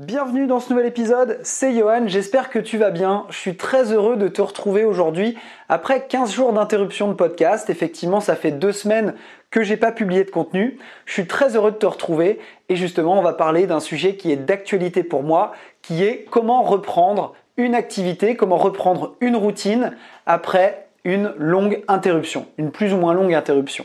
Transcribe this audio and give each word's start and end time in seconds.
Bienvenue 0.00 0.46
dans 0.46 0.60
ce 0.60 0.70
nouvel 0.70 0.86
épisode, 0.86 1.38
c'est 1.42 1.76
Johan, 1.76 2.04
j'espère 2.06 2.48
que 2.48 2.58
tu 2.58 2.78
vas 2.78 2.88
bien. 2.88 3.26
Je 3.28 3.36
suis 3.36 3.58
très 3.58 3.92
heureux 3.92 4.16
de 4.16 4.28
te 4.28 4.40
retrouver 4.40 4.82
aujourd'hui 4.82 5.36
après 5.68 6.06
15 6.06 6.32
jours 6.32 6.54
d'interruption 6.54 7.08
de 7.08 7.12
podcast. 7.12 7.68
Effectivement, 7.68 8.20
ça 8.20 8.34
fait 8.34 8.50
deux 8.50 8.72
semaines 8.72 9.12
que 9.50 9.62
j'ai 9.62 9.76
pas 9.76 9.92
publié 9.92 10.24
de 10.24 10.30
contenu. 10.30 10.78
Je 11.04 11.12
suis 11.12 11.26
très 11.26 11.54
heureux 11.54 11.70
de 11.70 11.76
te 11.76 11.84
retrouver 11.84 12.40
et 12.70 12.76
justement, 12.76 13.18
on 13.18 13.22
va 13.22 13.34
parler 13.34 13.66
d'un 13.66 13.78
sujet 13.78 14.16
qui 14.16 14.32
est 14.32 14.36
d'actualité 14.36 15.02
pour 15.02 15.22
moi, 15.22 15.52
qui 15.82 16.02
est 16.02 16.24
comment 16.30 16.62
reprendre 16.62 17.34
une 17.58 17.74
activité, 17.74 18.36
comment 18.36 18.56
reprendre 18.56 19.16
une 19.20 19.36
routine 19.36 19.94
après 20.24 20.88
une 21.04 21.34
longue 21.36 21.84
interruption, 21.88 22.46
une 22.56 22.70
plus 22.70 22.94
ou 22.94 22.96
moins 22.96 23.12
longue 23.12 23.34
interruption. 23.34 23.84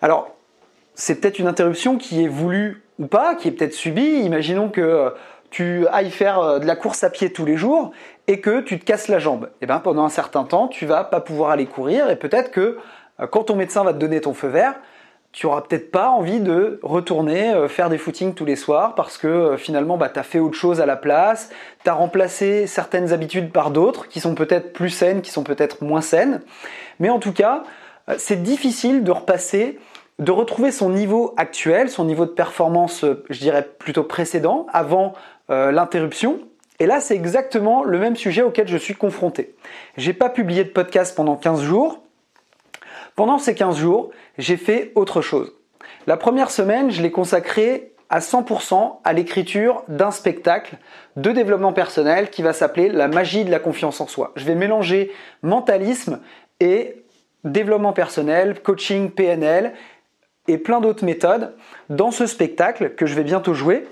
Alors, 0.00 0.34
c'est 0.94 1.20
peut-être 1.20 1.38
une 1.38 1.46
interruption 1.46 1.98
qui 1.98 2.24
est 2.24 2.28
voulue 2.28 2.82
ou 3.00 3.06
pas, 3.06 3.34
qui 3.34 3.48
est 3.48 3.50
peut-être 3.50 3.72
subie. 3.72 4.20
Imaginons 4.20 4.68
que 4.68 4.80
euh, 4.80 5.10
tu 5.50 5.86
ailles 5.88 6.10
faire 6.10 6.38
euh, 6.38 6.58
de 6.60 6.66
la 6.66 6.76
course 6.76 7.02
à 7.02 7.10
pied 7.10 7.32
tous 7.32 7.46
les 7.46 7.56
jours 7.56 7.90
et 8.28 8.40
que 8.40 8.60
tu 8.60 8.78
te 8.78 8.84
casses 8.84 9.08
la 9.08 9.18
jambe. 9.18 9.46
Et 9.46 9.62
eh 9.62 9.66
bien 9.66 9.80
pendant 9.80 10.04
un 10.04 10.10
certain 10.10 10.44
temps, 10.44 10.68
tu 10.68 10.86
vas 10.86 11.02
pas 11.02 11.20
pouvoir 11.20 11.50
aller 11.50 11.66
courir 11.66 12.10
et 12.10 12.16
peut-être 12.16 12.52
que 12.52 12.78
euh, 13.20 13.26
quand 13.26 13.44
ton 13.44 13.56
médecin 13.56 13.82
va 13.82 13.92
te 13.92 13.98
donner 13.98 14.20
ton 14.20 14.34
feu 14.34 14.48
vert, 14.48 14.74
tu 15.32 15.46
auras 15.46 15.62
peut-être 15.62 15.92
pas 15.92 16.08
envie 16.08 16.40
de 16.40 16.80
retourner 16.82 17.54
faire 17.68 17.88
des 17.88 17.98
footings 17.98 18.34
tous 18.34 18.44
les 18.44 18.56
soirs 18.56 18.96
parce 18.96 19.16
que 19.16 19.54
finalement 19.56 19.96
bah, 19.96 20.08
tu 20.08 20.18
as 20.18 20.24
fait 20.24 20.40
autre 20.40 20.56
chose 20.56 20.80
à 20.80 20.86
la 20.86 20.96
place, 20.96 21.50
tu 21.84 21.88
as 21.88 21.92
remplacé 21.92 22.66
certaines 22.66 23.12
habitudes 23.12 23.52
par 23.52 23.70
d'autres 23.70 24.08
qui 24.08 24.18
sont 24.18 24.34
peut-être 24.34 24.72
plus 24.72 24.90
saines, 24.90 25.22
qui 25.22 25.30
sont 25.30 25.44
peut-être 25.44 25.84
moins 25.84 26.00
saines. 26.00 26.40
Mais 26.98 27.10
en 27.10 27.20
tout 27.20 27.32
cas, 27.32 27.62
c'est 28.18 28.42
difficile 28.42 29.04
de 29.04 29.12
repasser 29.12 29.78
de 30.20 30.30
retrouver 30.32 30.70
son 30.70 30.90
niveau 30.90 31.34
actuel, 31.36 31.88
son 31.88 32.04
niveau 32.04 32.26
de 32.26 32.30
performance, 32.30 33.04
je 33.30 33.38
dirais 33.40 33.66
plutôt 33.78 34.04
précédent, 34.04 34.66
avant 34.72 35.14
euh, 35.50 35.72
l'interruption. 35.72 36.40
Et 36.78 36.86
là, 36.86 37.00
c'est 37.00 37.14
exactement 37.14 37.82
le 37.82 37.98
même 37.98 38.16
sujet 38.16 38.42
auquel 38.42 38.68
je 38.68 38.76
suis 38.76 38.94
confronté. 38.94 39.54
J'ai 39.96 40.12
pas 40.12 40.28
publié 40.28 40.62
de 40.64 40.68
podcast 40.68 41.16
pendant 41.16 41.36
15 41.36 41.62
jours. 41.62 42.02
Pendant 43.16 43.38
ces 43.38 43.54
15 43.54 43.78
jours, 43.78 44.10
j'ai 44.38 44.58
fait 44.58 44.92
autre 44.94 45.22
chose. 45.22 45.52
La 46.06 46.16
première 46.16 46.50
semaine, 46.50 46.90
je 46.90 47.02
l'ai 47.02 47.10
consacrée 47.10 47.92
à 48.10 48.18
100% 48.20 48.98
à 49.04 49.12
l'écriture 49.12 49.84
d'un 49.88 50.10
spectacle 50.10 50.76
de 51.16 51.30
développement 51.32 51.72
personnel 51.72 52.28
qui 52.28 52.42
va 52.42 52.52
s'appeler 52.52 52.88
La 52.88 53.08
magie 53.08 53.44
de 53.44 53.50
la 53.50 53.58
confiance 53.58 54.00
en 54.00 54.06
soi. 54.06 54.32
Je 54.36 54.44
vais 54.44 54.54
mélanger 54.54 55.12
mentalisme 55.42 56.20
et 56.60 57.04
développement 57.44 57.92
personnel, 57.92 58.60
coaching 58.62 59.10
PNL 59.10 59.72
et 60.48 60.58
plein 60.58 60.80
d'autres 60.80 61.04
méthodes 61.04 61.54
dans 61.88 62.10
ce 62.10 62.26
spectacle 62.26 62.94
que 62.94 63.06
je 63.06 63.14
vais 63.14 63.24
bientôt 63.24 63.54
jouer. 63.54 63.86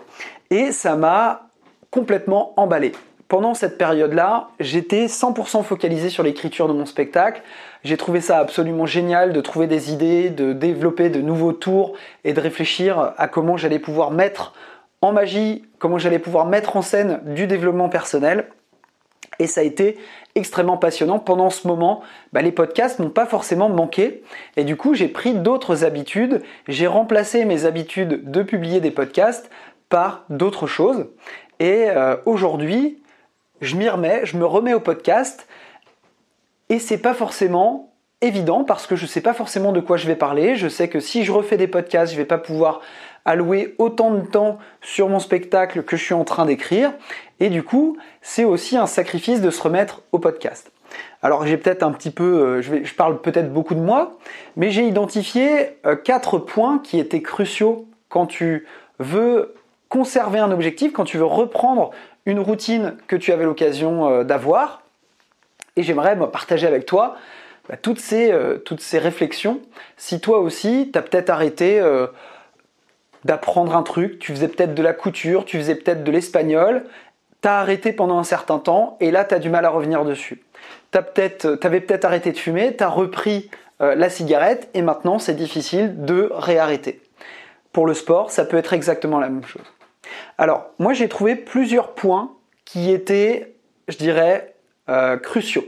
Et 0.50 0.72
ça 0.72 0.96
m'a 0.96 1.48
complètement 1.91 2.52
emballé. 2.56 2.92
Pendant 3.28 3.52
cette 3.52 3.77
période-là, 3.77 4.48
j'étais 4.58 5.04
100% 5.04 5.62
focalisé 5.62 6.08
sur 6.08 6.22
l'écriture 6.22 6.66
de 6.66 6.72
mon 6.72 6.86
spectacle. 6.86 7.42
J'ai 7.84 7.98
trouvé 7.98 8.22
ça 8.22 8.38
absolument 8.38 8.86
génial 8.86 9.34
de 9.34 9.41
trouver 9.42 9.66
des 9.66 9.92
idées, 9.92 10.30
de 10.30 10.54
développer 10.54 11.10
de 11.10 11.20
nouveaux 11.20 11.52
tours 11.52 11.92
et 12.24 12.32
de 12.32 12.41
réfléchir 12.41 13.12
à 13.19 13.28
comment 13.28 13.58
j'allais 13.58 13.78
pouvoir 13.78 14.12
mettre 14.12 14.54
en 15.02 15.12
magie, 15.12 15.64
comment 15.78 15.98
j'allais 15.98 16.19
pouvoir 16.19 16.46
mettre 16.46 16.76
en 16.76 16.82
scène 16.82 17.20
du 17.26 17.46
développement 17.46 17.91
personnel. 17.91 18.48
Et 19.39 19.47
ça 19.47 19.61
a 19.61 19.64
été 19.64 19.98
extrêmement 20.34 20.77
passionnant. 20.77 21.19
Pendant 21.19 21.50
ce 21.50 21.67
moment, 21.67 22.03
bah, 22.33 22.42
les 22.42 22.53
podcasts 22.53 22.98
n'ont 22.98 23.11
pas 23.11 23.27
forcément 23.27 23.69
manqué. 23.69 24.22
Et 24.56 24.64
du 24.64 24.77
coup, 24.77 24.94
j'ai 24.94 25.08
pris 25.08 25.34
d'autres 25.34 25.84
habitudes. 25.84 26.42
J'ai 26.67 26.86
remplacé 26.86 27.44
mes 27.44 27.64
habitudes 27.64 28.31
de 28.31 28.42
publier 28.42 28.81
des 28.81 28.91
podcasts 28.91 29.50
par 29.89 30.25
d'autres 30.28 30.66
choses. 30.66 31.06
Et 31.61 31.86
euh, 31.89 32.16
aujourd'hui, 32.27 33.03
je 33.61 33.77
m'y 33.77 33.89
remets, 33.89 34.25
je 34.25 34.36
me 34.36 34.47
remets 34.47 34.75
au 34.75 34.81
podcast. 34.81 35.47
Et 36.69 36.78
c'est 36.78 36.98
pas 36.98 37.14
forcément 37.14 37.92
évident 38.20 38.64
parce 38.64 38.86
que 38.86 38.97
je 38.97 39.06
sais 39.06 39.21
pas 39.21 39.32
forcément 39.32 39.72
de 39.72 39.81
quoi 39.81 39.97
je 39.97 40.06
vais 40.06 40.16
parler. 40.16 40.56
Je 40.56 40.69
sais 40.69 40.88
que 40.88 41.00
si 41.00 41.25
je 41.25 41.32
refais 41.32 41.56
des 41.56 41.69
podcasts, 41.69 42.12
je 42.12 42.16
vais 42.16 42.25
pas 42.25 42.38
pouvoir 42.38 42.81
allouer 43.28 43.75
autant 43.77 44.12
de 44.12 44.22
temps 44.22 44.59
sur 44.81 45.11
mon 45.11 45.19
spectacle 45.21 45.83
que 45.83 45.99
je 45.99 46.03
suis 46.03 46.15
en 46.15 46.25
train 46.25 46.47
d'écrire. 46.47 46.93
Et 47.41 47.50
du 47.50 47.62
coup, 47.62 47.99
c'est 48.22 48.44
aussi 48.44 48.77
un 48.78 48.87
sacrifice 48.87 49.43
de 49.43 49.50
se 49.50 49.62
remettre 49.62 50.03
au 50.12 50.19
podcast. 50.19 50.72
Alors 51.21 51.47
j'ai 51.47 51.59
peut-être 51.59 51.83
un 51.83 51.93
petit 51.93 52.11
peu, 52.11 52.25
euh, 52.25 52.62
je, 52.62 52.94
parle 52.94 53.21
peut-être 53.21 53.53
beaucoup 53.53 53.75
de 53.75 53.81
moi, 53.81 54.16
mais 54.56 54.71
j'ai 54.71 54.87
identifié 54.87 55.77
euh, 55.84 55.94
quatre 55.94 56.39
points 56.39 56.78
qui 56.78 56.99
étaient 56.99 57.21
cruciaux 57.21 57.87
quand 58.09 58.25
tu 58.25 58.66
veux 58.99 59.55
conserver 59.91 60.39
un 60.39 60.50
objectif, 60.50 60.95
quand 60.95 61.05
tu 61.05 61.19
veux 61.19 61.27
reprendre 61.27 61.91
une 62.25 62.41
routine 62.41 62.97
que 63.09 63.16
tu 63.16 63.33
avais 63.33 63.45
l'occasion 63.45 64.09
euh, 64.09 64.25
d'avoir. 64.25 64.81
Et 65.77 65.83
j'aimerais 65.83 66.19
partager 66.31 66.66
avec 66.66 66.87
toi 66.87 67.16
bah, 67.69 67.77
toutes, 67.77 68.00
ces, 68.00 68.34
toutes 68.65 68.81
ces 68.81 68.99
réflexions. 68.99 69.60
Si 69.99 70.19
toi 70.19 70.39
aussi, 70.39 70.89
tu 70.91 70.99
as 70.99 71.03
peut-être 71.03 71.28
arrêté 71.31 71.81
d'apprendre 73.24 73.76
un 73.76 73.82
truc, 73.82 74.18
tu 74.18 74.32
faisais 74.32 74.48
peut-être 74.48 74.74
de 74.74 74.82
la 74.82 74.92
couture, 74.92 75.44
tu 75.44 75.58
faisais 75.58 75.74
peut-être 75.74 76.04
de 76.04 76.10
l'espagnol, 76.10 76.84
t'as 77.40 77.60
arrêté 77.60 77.92
pendant 77.92 78.18
un 78.18 78.24
certain 78.24 78.58
temps 78.58 78.96
et 79.00 79.10
là 79.10 79.24
t'as 79.24 79.38
du 79.38 79.50
mal 79.50 79.64
à 79.64 79.70
revenir 79.70 80.04
dessus. 80.04 80.42
T'as 80.90 81.02
peut-être, 81.02 81.54
t'avais 81.56 81.80
peut-être 81.80 82.04
arrêté 82.04 82.32
de 82.32 82.38
fumer, 82.38 82.74
t'as 82.74 82.88
repris 82.88 83.50
euh, 83.80 83.94
la 83.94 84.10
cigarette 84.10 84.68
et 84.74 84.82
maintenant 84.82 85.18
c'est 85.18 85.34
difficile 85.34 86.04
de 86.04 86.30
réarrêter. 86.32 87.00
Pour 87.72 87.86
le 87.86 87.94
sport, 87.94 88.30
ça 88.30 88.44
peut 88.44 88.56
être 88.56 88.72
exactement 88.72 89.20
la 89.20 89.28
même 89.28 89.44
chose. 89.44 89.62
Alors, 90.36 90.70
moi 90.78 90.94
j'ai 90.94 91.08
trouvé 91.08 91.36
plusieurs 91.36 91.92
points 91.92 92.32
qui 92.64 92.90
étaient, 92.90 93.54
je 93.88 93.96
dirais, 93.96 94.54
euh, 94.88 95.16
cruciaux. 95.16 95.64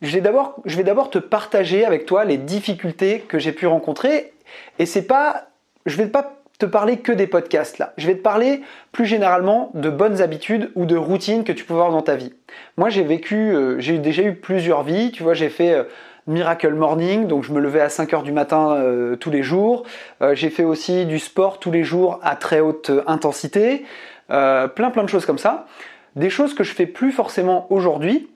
Je 0.00 0.18
vais 0.18 0.82
d'abord 0.82 1.10
te 1.10 1.18
partager 1.18 1.84
avec 1.84 2.06
toi 2.06 2.24
les 2.24 2.36
difficultés 2.36 3.20
que 3.20 3.38
j'ai 3.38 3.52
pu 3.52 3.66
rencontrer 3.66 4.32
et 4.78 4.86
c'est 4.86 5.06
pas, 5.06 5.48
je 5.86 5.96
vais 5.96 6.08
pas 6.08 6.41
parler 6.66 6.98
que 6.98 7.12
des 7.12 7.26
podcasts 7.26 7.78
là. 7.78 7.92
Je 7.96 8.06
vais 8.06 8.14
te 8.14 8.22
parler 8.22 8.62
plus 8.92 9.06
généralement 9.06 9.70
de 9.74 9.90
bonnes 9.90 10.20
habitudes 10.20 10.70
ou 10.74 10.86
de 10.86 10.96
routines 10.96 11.44
que 11.44 11.52
tu 11.52 11.64
peux 11.64 11.74
avoir 11.74 11.90
dans 11.90 12.02
ta 12.02 12.16
vie. 12.16 12.32
Moi, 12.76 12.88
j'ai 12.88 13.02
vécu, 13.02 13.36
euh, 13.36 13.78
j'ai 13.78 13.98
déjà 13.98 14.22
eu 14.22 14.34
plusieurs 14.34 14.82
vies. 14.82 15.12
Tu 15.12 15.22
vois, 15.22 15.34
j'ai 15.34 15.48
fait 15.48 15.74
euh, 15.74 15.84
Miracle 16.26 16.74
Morning, 16.74 17.26
donc 17.26 17.44
je 17.44 17.52
me 17.52 17.60
levais 17.60 17.80
à 17.80 17.88
5 17.88 18.14
heures 18.14 18.22
du 18.22 18.32
matin 18.32 18.74
euh, 18.76 19.16
tous 19.16 19.30
les 19.30 19.42
jours. 19.42 19.84
j'ai 20.32 20.50
fait 20.50 20.64
aussi 20.64 21.04
du 21.04 21.18
sport 21.18 21.58
tous 21.58 21.70
les 21.70 21.84
jours 21.84 22.20
à 22.22 22.36
très 22.36 22.60
haute 22.60 22.90
intensité. 23.06 23.84
plein 24.28 24.68
plein 24.68 25.02
de 25.02 25.08
choses 25.08 25.26
comme 25.26 25.38
ça. 25.38 25.66
Des 26.14 26.30
choses 26.30 26.54
que 26.54 26.62
je 26.62 26.72
fais 26.72 26.86
plus 26.86 27.10
forcément 27.10 27.66
aujourd'hui 27.70 28.28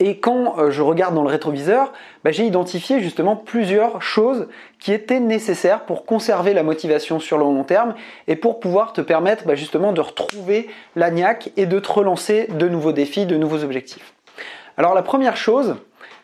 et 0.00 0.18
quand 0.18 0.58
euh, 0.58 0.70
je 0.70 0.80
regarde 0.80 1.14
dans 1.14 1.22
le 1.22 1.28
rétroviseur, 1.28 1.92
bah, 2.24 2.32
j'ai 2.32 2.44
identifié 2.44 3.00
justement 3.00 3.36
plusieurs 3.36 4.00
choses 4.00 4.48
qui 4.78 4.92
étaient 4.92 5.20
nécessaires 5.20 5.84
pour 5.84 6.06
conserver 6.06 6.54
la 6.54 6.62
motivation 6.62 7.20
sur 7.20 7.36
le 7.36 7.44
long 7.44 7.64
terme 7.64 7.94
et 8.26 8.34
pour 8.34 8.60
pouvoir 8.60 8.94
te 8.94 9.02
permettre 9.02 9.44
bah, 9.46 9.54
justement 9.54 9.92
de 9.92 10.00
retrouver 10.00 10.70
la 10.96 11.10
niaque 11.10 11.52
et 11.58 11.66
de 11.66 11.78
te 11.78 11.92
relancer 11.92 12.48
de 12.48 12.66
nouveaux 12.66 12.92
défis, 12.92 13.26
de 13.26 13.36
nouveaux 13.36 13.62
objectifs. 13.62 14.14
Alors 14.78 14.94
la 14.94 15.02
première 15.02 15.36
chose, 15.36 15.76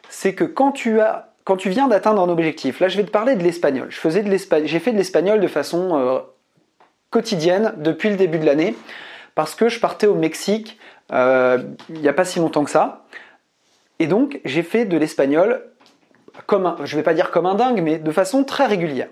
c'est 0.08 0.34
que 0.34 0.44
quand 0.44 0.72
tu 0.72 1.00
as 1.00 1.32
quand 1.44 1.56
tu 1.56 1.68
viens 1.70 1.86
d'atteindre 1.86 2.20
un 2.20 2.28
objectif, 2.28 2.80
là 2.80 2.88
je 2.88 2.96
vais 2.96 3.04
te 3.04 3.10
parler 3.10 3.36
de 3.36 3.42
l'espagnol. 3.44 3.86
Je 3.90 4.00
faisais 4.00 4.24
de 4.24 4.28
l'espagnol, 4.28 4.66
j'ai 4.66 4.80
fait 4.80 4.90
de 4.90 4.96
l'espagnol 4.96 5.38
de 5.38 5.46
façon 5.46 5.96
euh, 5.96 6.18
quotidienne 7.10 7.72
depuis 7.76 8.08
le 8.08 8.16
début 8.16 8.40
de 8.40 8.46
l'année 8.46 8.74
parce 9.36 9.54
que 9.54 9.68
je 9.68 9.78
partais 9.78 10.08
au 10.08 10.14
Mexique 10.14 10.76
euh, 11.12 11.58
il 11.88 12.00
n'y 12.00 12.08
a 12.08 12.12
pas 12.12 12.24
si 12.24 12.38
longtemps 12.38 12.64
que 12.64 12.70
ça. 12.70 13.04
Et 13.98 14.06
donc, 14.06 14.40
j'ai 14.44 14.62
fait 14.62 14.84
de 14.84 14.96
l'espagnol 14.96 15.62
comme 16.46 16.66
un, 16.66 16.76
je 16.84 16.96
vais 16.96 17.02
pas 17.02 17.14
dire 17.14 17.30
comme 17.30 17.46
un 17.46 17.54
dingue, 17.54 17.80
mais 17.82 17.98
de 17.98 18.10
façon 18.10 18.44
très 18.44 18.66
régulière. 18.66 19.08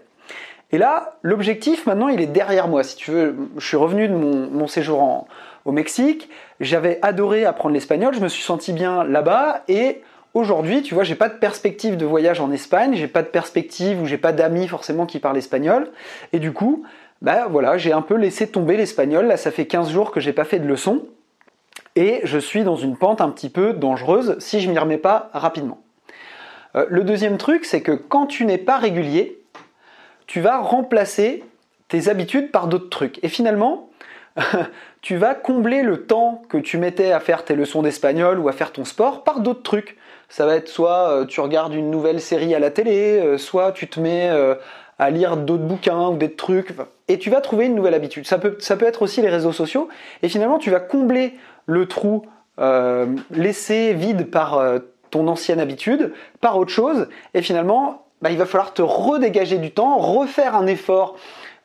Et 0.73 0.79
là, 0.79 1.19
l'objectif 1.23 1.87
maintenant, 1.87 2.09
il 2.09 2.21
est 2.21 2.27
derrière 2.27 2.69
moi. 2.69 2.83
Si 2.83 2.97
tu 2.97 3.11
veux, 3.11 3.37
je 3.57 3.67
suis 3.67 3.77
revenu 3.77 4.09
de 4.09 4.15
mon, 4.15 4.67
séjour 4.67 5.27
au 5.65 5.73
Mexique. 5.73 6.29
J'avais 6.61 6.99
adoré 7.03 7.45
apprendre 7.45 7.75
l'espagnol. 7.75 8.15
Je 8.15 8.21
me 8.21 8.29
suis 8.29 8.43
senti 8.43 8.73
bien 8.73 9.05
là-bas. 9.05 9.63
Et 9.69 10.03
aujourd'hui, 10.33 10.83
tu 10.83 10.95
vois, 10.95 11.05
j'ai 11.05 11.15
pas 11.15 11.29
de 11.29 11.35
perspective 11.35 11.97
de 11.97 12.05
voyage 12.05 12.41
en 12.41 12.51
Espagne. 12.51 12.95
J'ai 12.95 13.07
pas 13.07 13.23
de 13.23 13.29
perspective 13.29 14.03
ou 14.03 14.07
j'ai 14.07 14.19
pas 14.19 14.33
d'amis 14.33 14.67
forcément 14.67 15.07
qui 15.07 15.21
parlent 15.21 15.37
espagnol. 15.37 15.91
Et 16.33 16.41
du 16.41 16.53
coup, 16.53 16.83
bah 17.23 17.47
voilà, 17.49 17.79
j'ai 17.79 17.93
un 17.93 18.03
peu 18.03 18.17
laissé 18.17 18.49
tomber 18.49 18.77
l'espagnol. 18.77 19.27
Là, 19.27 19.37
ça 19.37 19.53
fait 19.53 19.67
15 19.67 19.91
jours 19.91 20.11
que 20.11 20.19
j'ai 20.19 20.33
pas 20.33 20.45
fait 20.45 20.59
de 20.59 20.67
leçons 20.67 21.07
et 21.97 22.21
je 22.25 22.39
suis 22.39 22.65
dans 22.65 22.77
une 22.77 22.97
pente 22.97 23.21
un 23.21 23.31
petit 23.31 23.51
peu 23.51 23.73
dangereuse 23.73 24.37
si 24.39 24.61
je 24.61 24.71
m'y 24.71 24.79
remets 24.79 24.99
pas 24.99 25.31
rapidement. 25.33 25.81
Euh, 26.77 26.87
le 26.89 27.05
deuxième 27.05 27.39
truc, 27.39 27.65
c'est 27.65 27.83
que 27.83 27.93
quand 27.93 28.27
tu 28.27 28.45
n'es 28.45 28.59
pas 28.59 28.79
régulier, 28.79 29.43
tu 30.27 30.41
vas 30.41 30.59
remplacer 30.59 31.45
tes 31.89 32.09
habitudes 32.09 32.51
par 32.51 32.67
d'autres 32.67 32.89
trucs. 32.89 33.23
Et 33.23 33.29
finalement, 33.29 33.91
tu 35.03 35.17
vas 35.17 35.35
combler 35.35 35.83
le 35.83 36.07
temps 36.07 36.43
que 36.49 36.59
tu 36.59 36.79
mettais 36.79 37.13
à 37.13 37.21
faire 37.21 37.45
tes 37.45 37.55
leçons 37.55 37.83
d'espagnol 37.83 38.39
ou 38.39 38.49
à 38.49 38.53
faire 38.53 38.73
ton 38.73 38.85
sport 38.85 39.23
par 39.23 39.41
d'autres 39.41 39.63
trucs. 39.63 39.97
Ça 40.29 40.47
va 40.47 40.57
être 40.57 40.69
soit 40.69 41.11
euh, 41.11 41.27
tu 41.27 41.41
regardes 41.41 41.75
une 41.75 41.91
nouvelle 41.91 42.21
série 42.21 42.55
à 42.55 42.59
la 42.59 42.71
télé, 42.71 43.21
euh, 43.21 43.39
soit 43.39 43.73
tu 43.73 43.87
te 43.87 44.01
mets 44.01 44.31
à 44.99 45.11
lire 45.11 45.37
d'autres 45.37 45.65
bouquins 45.65 46.09
ou 46.09 46.17
des 46.17 46.33
trucs, 46.33 46.73
et 47.09 47.19
tu 47.19 47.29
vas 47.29 47.41
trouver 47.41 47.67
une 47.67 47.75
nouvelle 47.75 47.95
habitude. 47.95 48.27
Ça 48.27 48.39
peut, 48.39 48.57
ça 48.61 48.77
peut 48.77 48.87
être 48.87 49.03
aussi 49.03 49.21
les 49.23 49.29
réseaux 49.29 49.53
sociaux, 49.53 49.89
et 50.23 50.29
finalement 50.29 50.59
tu 50.59 50.71
vas 50.71 50.81
combler 50.81 51.35
le 51.67 51.87
trou 51.87 52.25
euh, 52.61 53.07
laissé 53.31 53.95
vide 53.95 54.31
par 54.31 54.55
euh, 54.55 54.79
ton 55.11 55.27
ancienne 55.27 55.59
habitude, 55.59 56.13
par 56.41 56.57
autre 56.57 56.71
chose, 56.71 57.09
et 57.35 57.43
finalement 57.43 58.07
bah, 58.23 58.31
il 58.31 58.39
va 58.39 58.47
falloir 58.47 58.73
te 58.73 58.83
redégager 58.83 59.59
du 59.59 59.73
temps, 59.73 59.99
refaire 59.99 60.55
un 60.55 60.67
effort 60.67 61.17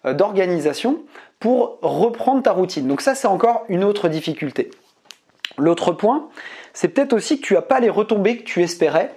euh, 0.05 0.13
d'organisation 0.13 0.99
pour 1.39 1.77
reprendre 1.81 2.41
ta 2.41 2.51
routine. 2.51 2.87
Donc 2.87 3.01
ça 3.01 3.13
c'est 3.13 3.27
encore 3.27 3.65
une 3.69 3.83
autre 3.83 4.09
difficulté. 4.09 4.71
L'autre 5.57 5.91
point, 5.91 6.29
c'est 6.73 6.87
peut-être 6.87 7.13
aussi 7.13 7.39
que 7.39 7.45
tu 7.45 7.53
n'as 7.53 7.61
pas 7.61 7.79
les 7.79 7.89
retombées 7.89 8.37
que 8.37 8.43
tu 8.43 8.63
espérais 8.63 9.13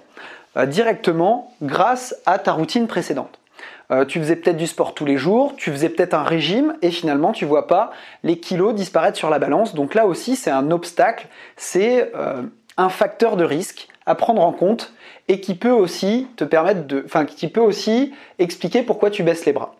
directement 0.67 1.51
grâce 1.63 2.15
à 2.25 2.37
ta 2.37 2.51
routine 2.51 2.85
précédente. 2.85 3.39
Euh, 3.91 4.05
tu 4.05 4.19
faisais 4.19 4.35
peut-être 4.35 4.57
du 4.57 4.67
sport 4.67 4.93
tous 4.93 5.05
les 5.05 5.17
jours, 5.17 5.53
tu 5.57 5.71
faisais 5.71 5.89
peut-être 5.89 6.13
un 6.13 6.23
régime 6.23 6.75
et 6.81 6.89
finalement 6.89 7.31
tu 7.31 7.45
vois 7.45 7.67
pas 7.67 7.91
les 8.23 8.37
kilos 8.37 8.73
disparaître 8.73 9.17
sur 9.17 9.29
la 9.29 9.39
balance. 9.39 9.75
Donc 9.75 9.93
là 9.93 10.05
aussi 10.05 10.35
c'est 10.35 10.51
un 10.51 10.71
obstacle, 10.71 11.27
c'est 11.57 12.11
euh, 12.15 12.43
un 12.77 12.89
facteur 12.89 13.35
de 13.35 13.43
risque 13.43 13.89
à 14.05 14.15
prendre 14.15 14.41
en 14.41 14.51
compte 14.51 14.93
et 15.27 15.39
qui 15.39 15.55
peut 15.55 15.71
aussi 15.71 16.27
te 16.37 16.43
permettre 16.43 16.87
de, 16.87 17.03
enfin 17.05 17.25
qui 17.25 17.47
peut 17.47 17.61
aussi 17.61 18.13
expliquer 18.39 18.83
pourquoi 18.83 19.09
tu 19.09 19.23
baisses 19.23 19.45
les 19.45 19.53
bras. 19.53 19.75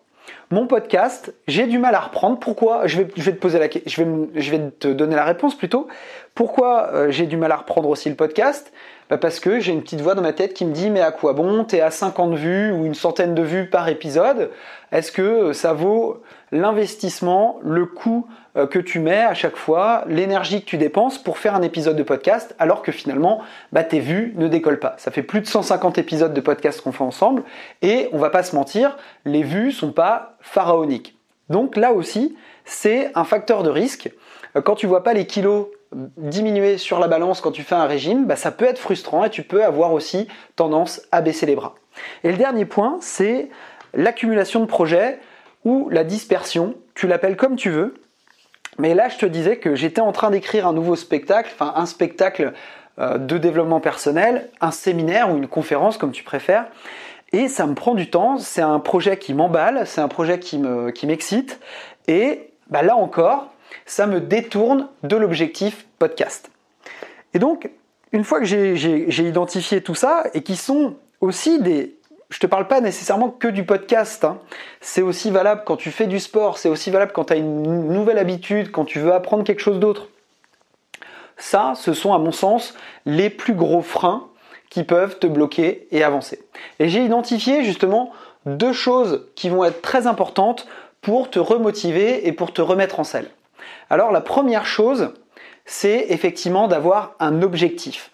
Mon 0.51 0.68
podcast, 0.68 1.33
j'ai 1.47 1.65
du 1.65 1.79
mal 1.79 1.95
à 1.95 2.00
reprendre. 2.00 2.38
Pourquoi? 2.38 2.86
Je 2.86 3.01
vais, 3.01 3.07
te 3.07 4.88
donner 4.88 5.15
la 5.15 5.24
réponse 5.24 5.56
plutôt. 5.56 5.88
Pourquoi 6.36 6.91
euh, 6.94 7.09
j'ai 7.09 7.25
du 7.25 7.38
mal 7.38 7.51
à 7.51 7.57
reprendre 7.57 7.89
aussi 7.89 8.09
le 8.09 8.15
podcast? 8.15 8.71
Bah, 9.13 9.19
Parce 9.19 9.39
que 9.39 9.60
j'ai 9.60 9.74
une 9.74 9.83
petite 9.83 10.01
voix 10.01 10.15
dans 10.15 10.24
ma 10.24 10.33
tête 10.33 10.56
qui 10.56 10.65
me 10.65 10.74
dit 10.74 10.89
mais 10.89 11.01
à 11.01 11.12
quoi 11.12 11.33
bon? 11.33 11.65
T'es 11.65 11.81
à 11.81 11.92
50 11.92 12.33
vues 12.33 12.71
ou 12.71 12.83
une 12.83 12.95
centaine 12.95 13.36
de 13.36 13.44
vues 13.44 13.69
par 13.69 13.88
épisode. 13.88 14.50
Est-ce 14.92 15.12
que 15.12 15.21
euh, 15.21 15.54
ça 15.54 15.71
vaut 15.71 16.24
l'investissement, 16.51 17.60
le 17.62 17.86
coût 17.86 18.25
euh, 18.57 18.65
que 18.65 18.80
tu 18.80 18.98
mets 18.98 19.21
à 19.21 19.36
chaque 19.36 19.56
fois, 19.56 20.04
l'énergie 20.07 20.62
que 20.62 20.65
tu 20.65 20.77
dépenses 20.77 21.19
pour 21.19 21.38
faire 21.38 21.54
un 21.54 21.62
épisode 21.62 21.95
de 21.95 22.01
podcast, 22.01 22.56
alors 22.57 22.81
que 22.81 22.92
finalement, 22.92 23.42
bah, 23.71 23.83
tes 23.83 24.00
vues 24.00 24.33
ne 24.36 24.48
décollent 24.48 24.80
pas? 24.80 24.95
Ça 24.98 25.12
fait 25.12 25.21
plus 25.21 25.42
de 25.42 25.45
150 25.45 26.00
épisodes 26.00 26.33
de 26.33 26.42
podcast 26.42 26.81
qu'on 26.81 26.92
fait 26.92 27.04
ensemble, 27.04 27.44
et 27.83 28.10
on 28.13 28.18
va 28.18 28.31
pas 28.31 28.42
se 28.42 28.56
mentir, 28.56 28.98
les 29.25 29.44
vues 29.44 29.71
sont 29.71 29.92
pas 29.92 30.38
pharaoniques. 30.42 31.15
Donc 31.50 31.77
là 31.77 31.94
aussi, 31.94 32.36
c'est 32.65 33.12
un 33.13 33.25
facteur 33.25 33.62
de 33.62 33.69
risque. 33.69 34.10
Euh, 34.56 34.62
quand 34.62 34.74
tu 34.74 34.88
vois 34.88 35.04
pas 35.04 35.13
les 35.13 35.27
kilos 35.27 35.68
diminuer 36.18 36.78
sur 36.78 37.00
la 37.00 37.07
balance 37.07 37.42
quand 37.42 37.51
tu 37.51 37.63
fais 37.63 37.75
un 37.75 37.86
régime, 37.86 38.25
bah, 38.25 38.36
ça 38.36 38.51
peut 38.51 38.66
être 38.66 38.80
frustrant 38.80 39.24
et 39.25 39.30
tu 39.30 39.44
peux 39.44 39.63
avoir 39.63 39.94
aussi 39.94 40.28
tendance 40.56 41.01
à 41.12 41.22
baisser 41.22 41.45
les 41.45 41.56
bras. 41.56 41.75
Et 42.24 42.31
le 42.31 42.38
dernier 42.38 42.66
point, 42.66 42.98
c'est 43.01 43.50
l'accumulation 43.94 44.60
de 44.60 44.66
projets 44.66 45.19
ou 45.66 45.90
la 45.90 46.04
dispersion, 46.04 46.75
tu 46.95 47.07
l'appelles 47.07 47.38
comme 47.38 47.56
tu 47.56 47.69
veux. 47.69 47.94
Mais 48.80 48.95
là, 48.95 49.07
je 49.10 49.18
te 49.18 49.25
disais 49.25 49.57
que 49.57 49.75
j'étais 49.75 50.01
en 50.01 50.12
train 50.12 50.31
d'écrire 50.31 50.68
un 50.68 50.74
nouveau 50.74 50.95
spectacle, 50.95 51.51
enfin 51.54 51.74
un 51.75 51.86
spectacle 51.86 52.54
euh, 53.00 53.18
de 53.18 53.38
développement 53.38 53.80
personnel, 53.80 54.50
un 54.62 54.72
séminaire 54.72 55.31
ou 55.31 55.38
une 55.38 55.48
conférence 55.48 55.98
comme 55.98 56.12
tu 56.12 56.24
préfères. 56.24 56.66
Et 57.31 57.48
ça 57.48 57.66
me 57.66 57.75
prend 57.75 57.94
du 57.94 58.10
temps, 58.10 58.38
c'est 58.38 58.62
un 58.62 58.80
projet 58.80 59.18
qui 59.18 59.34
m'emballe, 59.34 59.88
c'est 59.88 60.01
un 60.01 60.07
projet 60.07 60.39
qui 60.39 60.57
m'excite. 60.60 61.60
et 62.07 62.50
bah, 62.69 62.81
là 62.81 62.96
encore, 62.96 63.52
ça 63.86 64.08
me 64.08 64.22
détourne 64.22 64.88
de 65.04 65.16
l'objectif 65.16 65.86
podcast. 66.00 66.50
Et 67.34 67.40
donc, 67.40 67.70
une 68.12 68.24
fois 68.24 68.40
que 68.40 68.46
j'ai 68.46 69.28
identifié 69.28 69.81
tout 69.81 69.96
ça, 69.96 70.25
et 70.34 70.44
qui 70.44 70.56
sont 70.56 70.96
aussi 71.22 71.60
des, 71.60 71.96
je 72.30 72.40
te 72.40 72.48
parle 72.48 72.68
pas 72.68 72.81
nécessairement 72.81 73.30
que 73.30 73.48
du 73.48 73.64
podcast. 73.64 74.24
Hein. 74.24 74.40
C'est 74.81 75.02
aussi 75.02 75.31
valable 75.31 75.64
quand 75.66 75.78
tu 75.78 75.92
fais 75.92 76.08
du 76.08 76.20
sport, 76.20 76.58
c'est 76.58 76.70
aussi 76.70 76.92
valable 76.92 77.12
quand 77.14 77.25
tu 77.25 77.34
as 77.34 77.38
une 77.38 77.88
nouvelle 77.92 78.18
habitude, 78.18 78.72
quand 78.72 78.86
tu 78.86 79.00
veux 79.00 79.14
apprendre 79.14 79.44
quelque 79.44 79.62
chose 79.62 79.80
d'autre. 79.80 80.10
Ça, 81.38 81.74
ce 81.75 81.94
sont 81.94 82.14
à 82.14 82.20
mon 82.20 82.31
sens 82.31 82.75
les 83.06 83.30
plus 83.30 83.54
gros 83.54 83.81
freins 83.81 84.28
qui 84.70 84.84
peuvent 84.84 85.20
te 85.20 85.28
bloquer 85.28 85.88
et 85.92 86.04
avancer. 86.04 86.40
Et 86.80 86.90
j'ai 86.90 87.04
identifié 87.04 87.64
justement 87.64 88.12
deux 88.46 88.74
choses 88.74 89.28
qui 89.36 89.50
vont 89.50 89.64
être 89.64 89.81
très 89.81 90.08
importantes 90.08 90.68
pour 91.02 91.30
te 91.30 91.40
remotiver 91.40 92.28
et 92.28 92.31
pour 92.31 92.54
te 92.54 92.62
remettre 92.62 93.00
en 93.00 93.04
selle. 93.04 93.30
Alors 93.94 94.12
la 94.12 94.22
première 94.22 94.66
chose, 94.66 95.13
c'est 95.66 96.07
effectivement 96.10 96.68
d'avoir 96.68 97.13
un 97.19 97.44
objectif. 97.44 98.10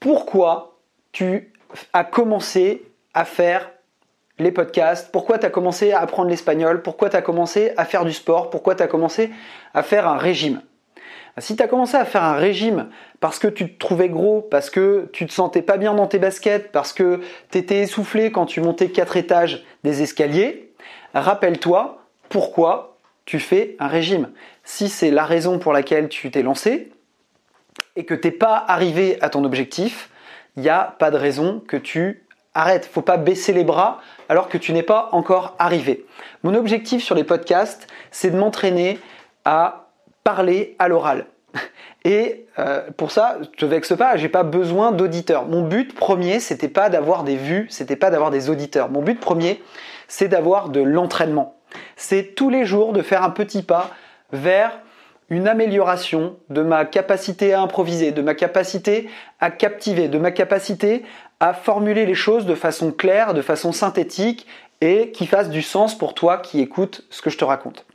Pourquoi 0.00 0.80
tu 1.12 1.52
as 1.92 2.02
commencé 2.02 2.82
à 3.14 3.24
faire 3.24 3.70
les 4.40 4.50
podcasts, 4.50 5.12
pourquoi 5.12 5.38
tu 5.38 5.46
as 5.46 5.50
commencé 5.50 5.92
à 5.92 6.00
apprendre 6.00 6.30
l'espagnol, 6.30 6.82
pourquoi 6.82 7.10
tu 7.10 7.16
as 7.16 7.22
commencé 7.22 7.70
à 7.76 7.84
faire 7.84 8.04
du 8.04 8.12
sport, 8.12 8.50
pourquoi 8.50 8.74
tu 8.74 8.82
as 8.82 8.88
commencé 8.88 9.30
à 9.72 9.84
faire 9.84 10.08
un 10.08 10.16
régime? 10.16 10.62
Si 11.38 11.54
tu 11.54 11.62
as 11.62 11.68
commencé 11.68 11.96
à 11.96 12.04
faire 12.04 12.24
un 12.24 12.34
régime 12.34 12.88
parce 13.20 13.38
que 13.38 13.46
tu 13.46 13.72
te 13.72 13.78
trouvais 13.78 14.08
gros, 14.08 14.40
parce 14.40 14.68
que 14.68 15.08
tu 15.12 15.26
te 15.26 15.32
sentais 15.32 15.62
pas 15.62 15.76
bien 15.76 15.94
dans 15.94 16.08
tes 16.08 16.18
baskets, 16.18 16.72
parce 16.72 16.92
que 16.92 17.20
tu 17.52 17.58
étais 17.58 17.82
essoufflé 17.82 18.32
quand 18.32 18.46
tu 18.46 18.60
montais 18.60 18.88
quatre 18.88 19.16
étages 19.16 19.64
des 19.84 20.02
escaliers, 20.02 20.72
rappelle-toi 21.14 22.02
pourquoi 22.28 22.96
tu 23.26 23.38
fais 23.38 23.76
un 23.78 23.86
régime. 23.86 24.32
Si 24.72 24.88
c'est 24.88 25.10
la 25.10 25.24
raison 25.24 25.58
pour 25.58 25.72
laquelle 25.72 26.08
tu 26.08 26.30
t'es 26.30 26.42
lancé 26.42 26.92
et 27.96 28.04
que 28.04 28.14
tu 28.14 28.28
n'es 28.28 28.32
pas 28.32 28.54
arrivé 28.56 29.20
à 29.20 29.28
ton 29.28 29.42
objectif, 29.42 30.10
il 30.56 30.62
n'y 30.62 30.68
a 30.68 30.94
pas 30.96 31.10
de 31.10 31.16
raison 31.16 31.60
que 31.66 31.76
tu 31.76 32.24
Arrête, 32.54 32.86
faut 32.86 33.02
pas 33.02 33.16
baisser 33.16 33.52
les 33.52 33.64
bras 33.64 34.00
alors 34.28 34.48
que 34.48 34.56
tu 34.58 34.72
n'es 34.72 34.84
pas 34.84 35.08
encore 35.10 35.56
arrivé. 35.58 36.06
Mon 36.44 36.54
objectif 36.54 37.02
sur 37.02 37.16
les 37.16 37.24
podcasts, 37.24 37.88
c'est 38.12 38.30
de 38.30 38.36
m'entraîner 38.36 39.00
à 39.44 39.88
parler 40.22 40.76
à 40.78 40.86
l'oral. 40.86 41.26
Et 42.04 42.46
euh, 42.60 42.88
pour 42.96 43.10
ça, 43.10 43.38
je 43.40 43.48
te 43.48 43.66
vexe 43.66 43.96
pas, 43.96 44.16
j'ai 44.16 44.28
pas 44.28 44.44
besoin 44.44 44.92
d'auditeurs. 44.92 45.48
Mon 45.48 45.66
but 45.66 45.96
premier, 45.96 46.38
c'était 46.38 46.68
pas 46.68 46.90
d'avoir 46.90 47.24
des 47.24 47.36
vues, 47.36 47.66
c'était 47.70 47.96
pas 47.96 48.10
d'avoir 48.10 48.30
des 48.30 48.48
auditeurs. 48.48 48.88
Mon 48.88 49.02
but 49.02 49.18
premier, 49.18 49.60
c'est 50.06 50.28
d'avoir 50.28 50.68
de 50.68 50.80
l'entraînement. 50.80 51.56
C'est 51.96 52.36
tous 52.36 52.50
les 52.50 52.64
jours 52.64 52.92
de 52.92 53.02
faire 53.02 53.24
un 53.24 53.30
petit 53.30 53.62
pas 53.62 53.90
vers 54.32 54.78
une 55.28 55.46
amélioration 55.46 56.36
de 56.48 56.62
ma 56.62 56.84
capacité 56.84 57.52
à 57.52 57.60
improviser, 57.60 58.10
de 58.10 58.22
ma 58.22 58.34
capacité 58.34 59.08
à 59.38 59.50
captiver, 59.50 60.08
de 60.08 60.18
ma 60.18 60.32
capacité 60.32 61.04
à 61.38 61.54
formuler 61.54 62.04
les 62.04 62.14
choses 62.14 62.46
de 62.46 62.54
façon 62.54 62.90
claire, 62.90 63.32
de 63.32 63.42
façon 63.42 63.72
synthétique 63.72 64.46
et 64.80 65.12
qui 65.12 65.26
fasse 65.26 65.50
du 65.50 65.62
sens 65.62 65.96
pour 65.96 66.14
toi 66.14 66.38
qui 66.38 66.60
écoutes 66.60 67.06
ce 67.10 67.22
que 67.22 67.30
je 67.30 67.38
te 67.38 67.44
raconte. 67.44 67.86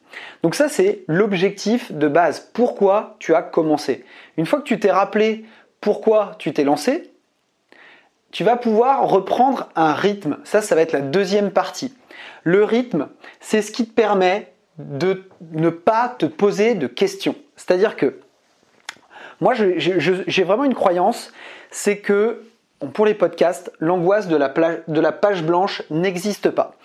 Donc 0.43 0.55
ça 0.55 0.69
c'est 0.69 1.03
l'objectif 1.07 1.91
de 1.91 2.07
base. 2.07 2.49
Pourquoi 2.53 3.17
tu 3.19 3.35
as 3.35 3.41
commencé? 3.41 4.05
Une 4.37 4.45
fois 4.45 4.59
que 4.59 4.65
tu 4.65 4.79
t'es 4.79 4.91
rappelé 4.91 5.45
pourquoi 5.81 6.31
tu 6.39 6.53
t'es 6.53 6.63
lancé, 6.63 7.11
tu 8.31 8.43
vas 8.43 8.55
pouvoir 8.55 9.07
reprendre 9.07 9.69
un 9.75 9.93
rythme. 9.93 10.37
Ça, 10.43 10.61
ça 10.61 10.75
va 10.75 10.81
être 10.81 10.91
la 10.91 11.01
deuxième 11.01 11.51
partie. 11.51 11.93
Le 12.43 12.63
rythme, 12.63 13.07
c'est 13.39 13.61
ce 13.61 13.71
qui 13.71 13.87
te 13.87 13.93
permet 13.93 14.51
de 14.77 15.23
ne 15.51 15.69
pas 15.69 16.09
te 16.09 16.25
poser 16.25 16.75
de 16.75 16.87
questions. 16.87 17.35
C'est-à-dire 17.55 17.95
que 17.95 18.19
moi, 19.41 19.53
j'ai 19.53 20.43
vraiment 20.43 20.63
une 20.63 20.75
croyance, 20.75 21.31
c'est 21.71 21.97
que 21.97 22.43
pour 22.93 23.05
les 23.05 23.13
podcasts, 23.13 23.71
l'angoisse 23.79 24.27
de, 24.27 24.37
la 24.37 25.11
page 25.11 25.43
blanche 25.43 25.83
n'existe 25.89 26.49
pas. 26.49 26.75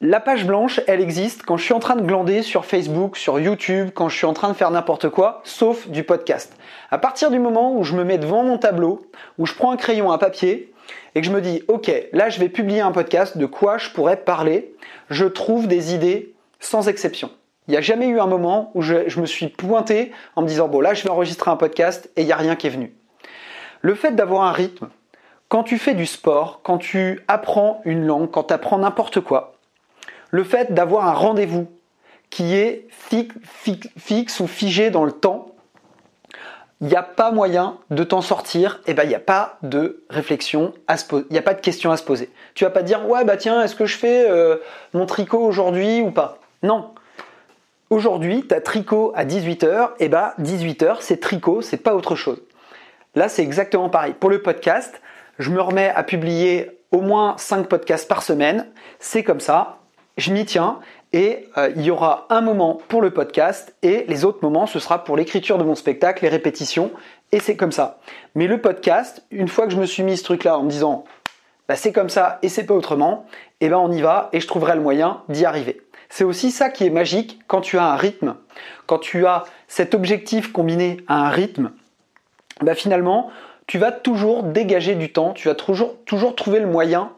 La 0.00 0.20
page 0.20 0.46
blanche, 0.46 0.80
elle 0.86 1.00
existe 1.00 1.42
quand 1.42 1.56
je 1.56 1.64
suis 1.64 1.74
en 1.74 1.80
train 1.80 1.96
de 1.96 2.02
glander 2.02 2.42
sur 2.42 2.64
Facebook, 2.64 3.16
sur 3.16 3.40
YouTube, 3.40 3.90
quand 3.92 4.08
je 4.08 4.16
suis 4.16 4.26
en 4.26 4.32
train 4.32 4.48
de 4.48 4.54
faire 4.54 4.70
n'importe 4.70 5.08
quoi, 5.08 5.40
sauf 5.42 5.88
du 5.88 6.04
podcast. 6.04 6.56
À 6.92 6.98
partir 6.98 7.32
du 7.32 7.40
moment 7.40 7.76
où 7.76 7.82
je 7.82 7.96
me 7.96 8.04
mets 8.04 8.18
devant 8.18 8.44
mon 8.44 8.58
tableau, 8.58 9.00
où 9.38 9.46
je 9.46 9.54
prends 9.54 9.72
un 9.72 9.76
crayon, 9.76 10.12
un 10.12 10.18
papier, 10.18 10.72
et 11.14 11.20
que 11.20 11.26
je 11.26 11.32
me 11.32 11.40
dis, 11.40 11.62
ok, 11.68 11.90
là 12.12 12.28
je 12.28 12.40
vais 12.40 12.48
publier 12.48 12.80
un 12.80 12.92
podcast, 12.92 13.36
de 13.38 13.46
quoi 13.46 13.78
je 13.78 13.90
pourrais 13.90 14.16
parler, 14.16 14.74
je 15.10 15.24
trouve 15.24 15.66
des 15.66 15.94
idées 15.94 16.34
sans 16.60 16.88
exception. 16.88 17.30
Il 17.66 17.72
n'y 17.72 17.76
a 17.76 17.82
jamais 17.82 18.08
eu 18.08 18.18
un 18.18 18.26
moment 18.26 18.70
où 18.74 18.82
je, 18.82 19.20
me 19.20 19.26
suis 19.26 19.48
pointé 19.48 20.12
en 20.36 20.42
me 20.42 20.48
disant, 20.48 20.68
bon 20.68 20.80
là 20.80 20.94
je 20.94 21.04
vais 21.04 21.10
enregistrer 21.10 21.50
un 21.50 21.56
podcast 21.56 22.10
et 22.16 22.22
il 22.22 22.26
n'y 22.26 22.32
a 22.32 22.36
rien 22.36 22.56
qui 22.56 22.66
est 22.66 22.70
venu. 22.70 22.94
Le 23.80 23.94
fait 23.94 24.12
d'avoir 24.12 24.42
un 24.44 24.52
rythme, 24.52 24.88
quand 25.48 25.62
tu 25.62 25.78
fais 25.78 25.94
du 25.94 26.06
sport, 26.06 26.60
quand 26.62 26.78
tu 26.78 27.20
apprends 27.28 27.80
une 27.84 28.04
langue, 28.06 28.30
quand 28.30 28.44
tu 28.44 28.54
apprends 28.54 28.78
n'importe 28.78 29.20
quoi, 29.20 29.54
le 30.30 30.44
fait 30.44 30.74
d'avoir 30.74 31.06
un 31.06 31.12
rendez-vous 31.12 31.68
qui 32.30 32.54
est 32.54 32.86
fixe 32.90 34.40
ou 34.40 34.46
figé 34.46 34.90
dans 34.90 35.04
le 35.04 35.12
temps, 35.12 35.54
il 36.80 36.86
n'y 36.86 36.96
a 36.96 37.02
pas 37.02 37.32
moyen 37.32 37.78
de 37.90 38.04
t'en 38.04 38.20
sortir, 38.20 38.80
et 38.86 38.92
eh 38.92 38.94
ben 38.94 39.02
il 39.02 39.08
n'y 39.08 39.14
a 39.14 39.20
pas 39.20 39.58
de 39.62 40.04
réflexion 40.10 40.72
à 40.86 40.96
se 40.96 41.04
poser, 41.04 41.26
il 41.30 41.32
n'y 41.32 41.38
a 41.38 41.42
pas 41.42 41.54
de 41.54 41.60
question 41.60 41.90
à 41.90 41.96
se 41.96 42.04
poser. 42.04 42.30
Tu 42.54 42.64
vas 42.64 42.70
pas 42.70 42.82
dire 42.82 43.08
ouais 43.08 43.24
bah 43.24 43.36
tiens 43.36 43.62
est-ce 43.62 43.74
que 43.74 43.86
je 43.86 43.96
fais 43.96 44.30
euh, 44.30 44.56
mon 44.94 45.06
tricot 45.06 45.40
aujourd'hui 45.40 46.00
ou 46.00 46.10
pas? 46.10 46.38
Non. 46.62 46.90
Aujourd'hui, 47.90 48.44
tu 48.46 48.54
as 48.54 48.60
tricot 48.60 49.12
à 49.16 49.24
18h, 49.24 49.90
et 49.98 50.08
bah 50.08 50.34
18h 50.40 50.98
c'est 51.00 51.20
tricot, 51.20 51.62
c'est 51.62 51.78
pas 51.78 51.94
autre 51.94 52.14
chose. 52.14 52.40
Là 53.14 53.28
c'est 53.28 53.42
exactement 53.42 53.88
pareil. 53.88 54.14
Pour 54.18 54.30
le 54.30 54.42
podcast, 54.42 55.00
je 55.38 55.50
me 55.50 55.60
remets 55.60 55.90
à 55.94 56.04
publier 56.04 56.70
au 56.92 57.00
moins 57.00 57.34
5 57.38 57.68
podcasts 57.68 58.08
par 58.08 58.22
semaine. 58.22 58.66
C'est 58.98 59.24
comme 59.24 59.40
ça, 59.40 59.78
je 60.16 60.32
m'y 60.32 60.44
tiens 60.44 60.80
et 61.12 61.48
euh, 61.56 61.70
il 61.76 61.82
y 61.82 61.90
aura 61.90 62.26
un 62.30 62.40
moment 62.40 62.80
pour 62.88 63.00
le 63.00 63.10
podcast 63.10 63.74
et 63.82 64.04
les 64.08 64.24
autres 64.24 64.40
moments 64.42 64.66
ce 64.66 64.78
sera 64.78 65.04
pour 65.04 65.16
l'écriture 65.16 65.58
de 65.58 65.64
mon 65.64 65.74
spectacle, 65.74 66.22
les 66.22 66.28
répétitions 66.28 66.90
et 67.32 67.40
c'est 67.40 67.56
comme 67.56 67.72
ça. 67.72 68.00
Mais 68.34 68.46
le 68.46 68.60
podcast, 68.60 69.22
une 69.30 69.48
fois 69.48 69.66
que 69.66 69.72
je 69.72 69.78
me 69.78 69.86
suis 69.86 70.02
mis 70.02 70.16
ce 70.16 70.24
truc 70.24 70.44
là 70.44 70.58
en 70.58 70.62
me 70.62 70.70
disant 70.70 71.04
bah, 71.68 71.76
c'est 71.76 71.92
comme 71.92 72.08
ça 72.08 72.38
et 72.42 72.48
c'est 72.48 72.64
pas 72.64 72.74
autrement, 72.74 73.26
et 73.60 73.66
eh 73.66 73.68
ben 73.68 73.76
on 73.76 73.92
y 73.92 74.00
va 74.00 74.30
et 74.32 74.40
je 74.40 74.46
trouverai 74.46 74.74
le 74.74 74.80
moyen 74.80 75.22
d'y 75.28 75.44
arriver. 75.44 75.82
C'est 76.08 76.24
aussi 76.24 76.50
ça 76.50 76.70
qui 76.70 76.86
est 76.86 76.90
magique 76.90 77.38
quand 77.46 77.60
tu 77.60 77.76
as 77.76 77.84
un 77.84 77.96
rythme, 77.96 78.36
quand 78.86 78.98
tu 78.98 79.26
as 79.26 79.44
cet 79.66 79.94
objectif 79.94 80.52
combiné 80.52 80.98
à 81.06 81.26
un 81.26 81.28
rythme, 81.28 81.72
bah 82.62 82.74
finalement, 82.74 83.30
tu 83.66 83.76
vas 83.76 83.92
toujours 83.92 84.42
dégager 84.42 84.94
du 84.94 85.12
temps, 85.12 85.34
tu 85.34 85.48
vas 85.48 85.54
toujours, 85.54 85.96
toujours 86.06 86.34
trouver 86.34 86.60
le 86.60 86.66
moyen 86.66 87.12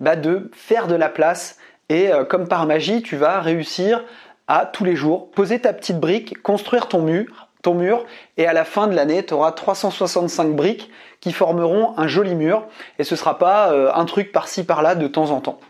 bah 0.00 0.16
de 0.16 0.50
faire 0.54 0.86
de 0.86 0.94
la 0.94 1.10
place 1.10 1.58
et 1.90 2.10
euh, 2.10 2.24
comme 2.24 2.48
par 2.48 2.64
magie, 2.64 3.02
tu 3.02 3.16
vas 3.16 3.40
réussir 3.40 4.02
à 4.48 4.64
tous 4.64 4.84
les 4.84 4.96
jours 4.96 5.30
poser 5.30 5.60
ta 5.60 5.74
petite 5.74 6.00
brique, 6.00 6.40
construire 6.42 6.88
ton 6.88 7.02
mur, 7.02 8.06
et 8.38 8.46
à 8.46 8.54
la 8.54 8.64
fin 8.64 8.86
de 8.86 8.94
l'année, 8.94 9.24
tu 9.24 9.34
auras 9.34 9.52
365 9.52 10.56
briques 10.56 10.90
qui 11.20 11.32
formeront 11.32 11.92
un 11.98 12.08
joli 12.08 12.34
mur 12.34 12.66
et 12.98 13.04
ce 13.04 13.16
sera 13.16 13.38
pas 13.38 13.72
euh, 13.72 13.90
un 13.94 14.06
truc 14.06 14.32
par-ci 14.32 14.64
par-là 14.64 14.94
de 14.94 15.06
temps 15.06 15.30
en 15.30 15.40
temps. 15.40 15.60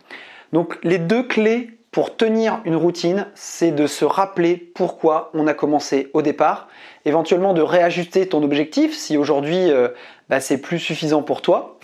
Donc 0.52 0.78
les 0.84 0.98
deux 0.98 1.24
clés 1.24 1.78
pour 1.90 2.16
tenir 2.16 2.60
une 2.64 2.76
routine, 2.76 3.26
c'est 3.34 3.72
de 3.72 3.88
se 3.88 4.04
rappeler 4.04 4.56
pourquoi 4.56 5.30
on 5.34 5.48
a 5.48 5.54
commencé 5.54 6.08
au 6.14 6.22
départ, 6.22 6.68
éventuellement 7.04 7.52
de 7.52 7.62
réajuster 7.62 8.28
ton 8.28 8.44
objectif 8.44 8.96
si 8.96 9.16
aujourd'hui 9.16 9.70
euh, 9.70 9.88
bah, 10.28 10.38
c'est 10.38 10.58
plus 10.58 10.78
suffisant 10.78 11.22
pour 11.22 11.42
toi, 11.42 11.78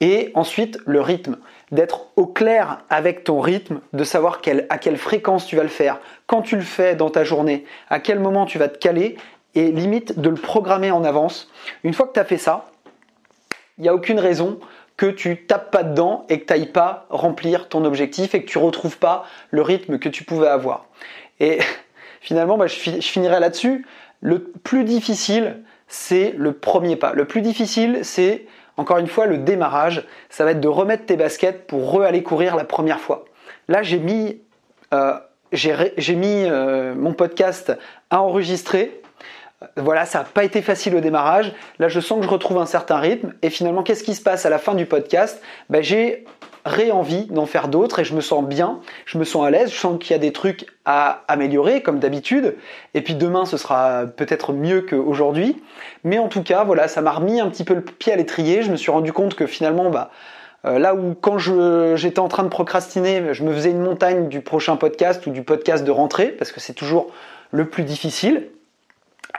et 0.00 0.30
ensuite 0.34 0.78
le 0.84 1.00
rythme, 1.00 1.38
d'être 1.72 2.06
au 2.16 2.26
clair 2.26 2.84
avec 2.90 3.24
ton 3.24 3.40
rythme, 3.40 3.80
de 3.92 4.04
savoir 4.04 4.40
à 4.68 4.78
quelle 4.78 4.96
fréquence 4.96 5.46
tu 5.46 5.56
vas 5.56 5.62
le 5.62 5.68
faire, 5.68 5.98
quand 6.26 6.42
tu 6.42 6.56
le 6.56 6.62
fais 6.62 6.94
dans 6.94 7.10
ta 7.10 7.24
journée, 7.24 7.64
à 7.90 7.98
quel 7.98 8.20
moment 8.20 8.46
tu 8.46 8.58
vas 8.58 8.68
te 8.68 8.78
caler, 8.78 9.16
et 9.56 9.72
limite 9.72 10.20
de 10.20 10.28
le 10.28 10.36
programmer 10.36 10.90
en 10.90 11.02
avance. 11.02 11.50
Une 11.82 11.94
fois 11.94 12.06
que 12.06 12.12
tu 12.12 12.20
as 12.20 12.24
fait 12.24 12.36
ça, 12.36 12.70
il 13.78 13.82
n'y 13.82 13.88
a 13.88 13.94
aucune 13.94 14.20
raison 14.20 14.60
que 14.96 15.06
tu 15.06 15.44
tapes 15.46 15.70
pas 15.70 15.82
dedans 15.82 16.24
et 16.28 16.40
que 16.40 16.46
tu 16.46 16.52
n'ailles 16.52 16.72
pas 16.72 17.06
remplir 17.10 17.68
ton 17.68 17.84
objectif 17.84 18.34
et 18.34 18.42
que 18.42 18.48
tu 18.48 18.58
retrouves 18.58 18.98
pas 18.98 19.24
le 19.50 19.62
rythme 19.62 19.98
que 19.98 20.08
tu 20.08 20.24
pouvais 20.24 20.48
avoir. 20.48 20.86
Et 21.40 21.58
finalement, 22.20 22.56
bah, 22.56 22.66
je, 22.66 22.74
finirai 22.74 23.40
là-dessus. 23.40 23.86
Le 24.20 24.42
plus 24.42 24.84
difficile, 24.84 25.62
c'est 25.88 26.34
le 26.36 26.52
premier 26.52 26.96
pas. 26.96 27.12
Le 27.12 27.26
plus 27.26 27.42
difficile, 27.42 28.00
c'est 28.02 28.46
encore 28.76 28.98
une 28.98 29.06
fois 29.06 29.26
le 29.26 29.38
démarrage. 29.38 30.06
Ça 30.28 30.44
va 30.44 30.52
être 30.52 30.60
de 30.60 30.68
remettre 30.68 31.06
tes 31.06 31.16
baskets 31.16 31.66
pour 31.66 31.92
re-aller 31.92 32.22
courir 32.22 32.56
la 32.56 32.64
première 32.64 33.00
fois. 33.00 33.24
Là, 33.68 33.82
j'ai 33.82 33.98
mis, 33.98 34.40
euh, 34.92 35.14
euh, 35.54 36.94
mon 36.94 37.12
podcast 37.12 37.72
à 38.10 38.20
enregistrer 38.22 39.02
voilà, 39.76 40.04
ça 40.04 40.18
n'a 40.18 40.24
pas 40.24 40.44
été 40.44 40.60
facile 40.60 40.94
au 40.96 41.00
démarrage. 41.00 41.52
Là, 41.78 41.88
je 41.88 42.00
sens 42.00 42.18
que 42.18 42.26
je 42.26 42.30
retrouve 42.30 42.58
un 42.58 42.66
certain 42.66 42.98
rythme. 42.98 43.32
Et 43.42 43.50
finalement, 43.50 43.82
qu'est-ce 43.82 44.04
qui 44.04 44.14
se 44.14 44.22
passe 44.22 44.44
à 44.44 44.50
la 44.50 44.58
fin 44.58 44.74
du 44.74 44.86
podcast? 44.86 45.42
Ben, 45.70 45.82
J'ai 45.82 46.26
ré-envie 46.66 47.26
d'en 47.26 47.46
faire 47.46 47.68
d'autres 47.68 48.00
et 48.00 48.04
je 48.04 48.14
me 48.14 48.20
sens 48.20 48.44
bien, 48.44 48.80
je 49.06 49.18
me 49.18 49.24
sens 49.24 49.46
à 49.46 49.50
l'aise, 49.50 49.70
je 49.70 49.76
sens 49.76 49.98
qu'il 49.98 50.10
y 50.10 50.14
a 50.14 50.18
des 50.18 50.32
trucs 50.32 50.66
à 50.84 51.22
améliorer 51.28 51.80
comme 51.80 52.00
d'habitude. 52.00 52.56
Et 52.94 53.00
puis 53.00 53.14
demain, 53.14 53.46
ce 53.46 53.56
sera 53.56 54.04
peut-être 54.04 54.52
mieux 54.52 54.82
qu'aujourd'hui. 54.82 55.62
Mais 56.04 56.18
en 56.18 56.28
tout 56.28 56.42
cas, 56.42 56.64
voilà, 56.64 56.88
ça 56.88 57.00
m'a 57.00 57.12
remis 57.12 57.40
un 57.40 57.48
petit 57.48 57.64
peu 57.64 57.74
le 57.74 57.82
pied 57.82 58.12
à 58.12 58.16
l'étrier. 58.16 58.62
Je 58.62 58.70
me 58.70 58.76
suis 58.76 58.90
rendu 58.90 59.12
compte 59.12 59.34
que 59.34 59.46
finalement, 59.46 59.90
bah, 59.90 60.10
euh, 60.64 60.78
là 60.78 60.94
où 60.94 61.14
quand 61.14 61.38
j'étais 61.38 62.18
en 62.18 62.28
train 62.28 62.42
de 62.42 62.48
procrastiner, 62.48 63.32
je 63.32 63.44
me 63.44 63.52
faisais 63.52 63.70
une 63.70 63.82
montagne 63.82 64.28
du 64.28 64.40
prochain 64.40 64.76
podcast 64.76 65.26
ou 65.26 65.30
du 65.30 65.42
podcast 65.42 65.84
de 65.84 65.90
rentrée, 65.90 66.28
parce 66.28 66.50
que 66.50 66.60
c'est 66.60 66.74
toujours 66.74 67.12
le 67.52 67.68
plus 67.68 67.84
difficile. 67.84 68.48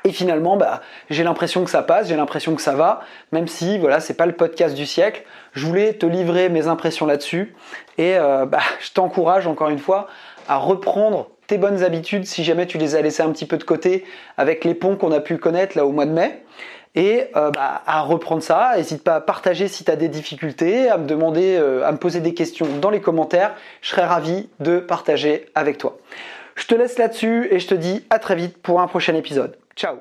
Et 0.04 0.12
finalement, 0.12 0.58
bah, 0.58 0.82
j'ai 1.10 1.24
l'impression 1.24 1.64
que 1.64 1.70
ça 1.70 1.82
passe, 1.84 2.08
j'ai 2.08 2.16
l'impression 2.16 2.56
que 2.56 2.62
ça 2.62 2.74
va, 2.74 3.02
même 3.32 3.48
si 3.48 3.78
voilà, 3.78 4.00
c'est 4.00 4.14
pas 4.14 4.26
le 4.26 4.34
podcast 4.34 4.76
du 4.76 4.86
siècle. 4.86 5.24
Je 5.54 5.66
voulais 5.66 5.94
te 5.94 6.06
livrer 6.06 6.50
mes 6.50 6.68
impressions 6.68 7.06
là-dessus 7.06 7.56
et 7.98 8.18
euh, 8.18 8.46
bah, 8.46 8.60
je 8.80 8.92
t'encourage 8.92 9.48
encore 9.48 9.70
une 9.70 9.80
fois 9.80 10.08
à 10.48 10.58
reprendre 10.58 11.30
tes 11.48 11.58
bonnes 11.58 11.84
habitudes 11.84 12.26
si 12.26 12.44
jamais 12.44 12.68
tu 12.68 12.78
les 12.78 12.96
as 12.96 13.02
laissées 13.02 13.24
un 13.24 13.32
petit 13.32 13.46
peu 13.46 13.58
de 13.58 13.64
côté 13.64 14.06
avec 14.38 14.66
les 14.66 14.76
ponts 14.76 14.98
qu'on 14.98 15.12
a 15.12 15.20
pu 15.20 15.38
connaître 15.38 15.78
là 15.78 15.86
au 15.86 15.92
mois 15.92 16.06
de 16.06 16.12
mai 16.12 16.44
et 16.96 17.26
euh, 17.36 17.52
bah, 17.52 17.84
à 17.86 18.02
reprendre 18.02 18.42
ça. 18.42 18.74
N'hésite 18.76 19.04
pas 19.04 19.16
à 19.16 19.22
partager 19.22 19.68
si 19.68 19.84
tu 19.84 19.92
as 19.92 19.96
des 19.96 20.10
difficultés, 20.10 20.90
à 20.90 20.98
me 20.98 21.06
demander, 21.06 21.58
euh, 21.58 21.86
à 21.86 21.92
me 21.92 21.98
poser 21.98 22.22
des 22.22 22.34
questions 22.34 22.68
dans 22.82 22.90
les 22.90 23.02
commentaires. 23.02 23.56
Je 23.82 23.90
serais 23.90 24.06
ravi 24.06 24.50
de 24.60 24.80
partager 24.80 25.46
avec 25.56 25.78
toi. 25.78 25.98
Je 26.56 26.66
te 26.66 26.76
laisse 26.76 26.98
là-dessus 26.98 27.48
et 27.52 27.60
je 27.60 27.68
te 27.68 27.76
dis 27.76 28.04
à 28.10 28.20
très 28.20 28.36
vite 28.36 28.58
pour 28.58 28.82
un 28.82 28.88
prochain 28.88 29.16
épisode. 29.16 29.56
Ciao 29.78 29.98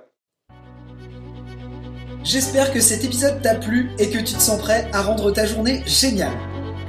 J'espère 2.24 2.72
que 2.72 2.80
cet 2.80 3.04
épisode 3.04 3.42
t'a 3.42 3.56
plu 3.56 3.90
et 3.98 4.08
que 4.08 4.16
tu 4.16 4.32
te 4.32 4.40
sens 4.40 4.58
prêt 4.58 4.88
à 4.94 5.02
rendre 5.02 5.30
ta 5.30 5.44
journée 5.44 5.82
géniale. 5.84 6.32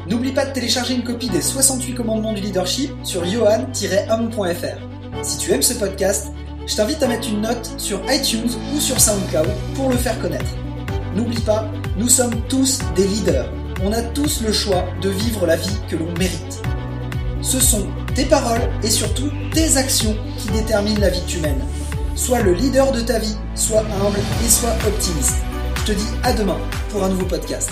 N'oublie 0.08 0.32
pas 0.32 0.46
de 0.46 0.54
télécharger 0.54 0.94
une 0.94 1.04
copie 1.04 1.28
des 1.28 1.42
68 1.42 1.96
commandements 1.96 2.32
du 2.32 2.42
leadership 2.42 2.92
sur 3.04 3.26
johan-homme.fr. 3.26 5.22
Si 5.22 5.38
tu 5.38 5.52
aimes 5.52 5.64
ce 5.64 5.74
podcast, 5.74 6.28
je 6.66 6.76
t'invite 6.78 7.04
à 7.04 7.10
mettre 7.10 7.28
une 7.28 7.42
note 7.42 7.70
sur 7.78 8.02
iTunes 8.10 8.50
ou 8.74 8.80
sur 8.80 9.02
SoundCloud 9.02 9.50
pour 9.76 9.90
le 9.90 9.98
faire 9.98 10.18
connaître. 10.22 10.56
N'oublie 11.14 11.42
pas, 11.42 11.70
nous 11.98 12.08
sommes 12.08 12.42
tous 12.48 12.80
des 12.96 13.06
leaders. 13.06 13.52
On 13.84 13.92
a 13.92 14.02
tous 14.02 14.42
le 14.42 14.54
choix 14.54 14.86
de 15.02 15.10
vivre 15.10 15.46
la 15.46 15.58
vie 15.58 15.78
que 15.90 15.98
l'on 15.98 16.14
mérite. 16.18 16.62
Ce 17.42 17.60
sont 17.60 17.86
tes 18.16 18.26
paroles 18.26 18.70
et 18.82 18.90
surtout 18.90 19.30
tes 19.54 19.76
actions 19.76 20.16
qui 20.38 20.48
déterminent 20.52 21.02
la 21.02 21.10
vie 21.10 21.22
que 21.22 21.32
tu 21.32 21.40
mènes. 21.40 21.62
Sois 22.18 22.42
le 22.42 22.54
leader 22.54 22.92
de 22.92 23.02
ta 23.02 23.20
vie, 23.20 23.38
sois 23.54 23.82
humble 23.82 24.20
et 24.44 24.50
sois 24.50 24.74
optimiste. 24.88 25.38
Je 25.76 25.84
te 25.86 25.92
dis 25.92 26.08
à 26.24 26.34
demain 26.34 26.58
pour 26.90 27.04
un 27.04 27.10
nouveau 27.10 27.28
podcast. 27.28 27.70